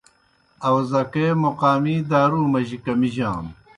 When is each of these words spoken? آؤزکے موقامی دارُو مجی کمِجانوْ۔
آؤزکے 0.67 1.25
موقامی 1.43 1.95
دارُو 2.09 2.41
مجی 2.53 2.77
کمِجانوْ۔ 2.85 3.51